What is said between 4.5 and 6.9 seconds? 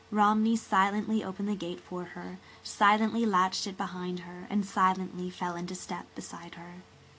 silently fell into step beside her.